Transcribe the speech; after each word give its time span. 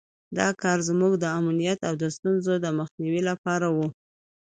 دا 0.37 0.47
کار 0.61 0.79
زموږ 0.89 1.13
د 1.19 1.25
امنیت 1.39 1.79
او 1.89 1.93
د 2.01 2.05
ستونزو 2.15 2.51
مخنیوي 2.79 3.21
لپاره 3.29 3.67
وو. 3.75 3.87